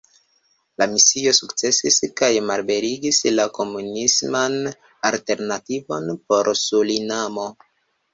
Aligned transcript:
La 0.81 0.85
misio 0.91 1.33
sukcesis 1.39 1.97
kaj 2.21 2.29
malebligis 2.51 3.19
la 3.33 3.45
komunisman 3.57 4.57
alternativon 5.11 6.09
por 6.33 6.51
Surinamo. 6.63 7.47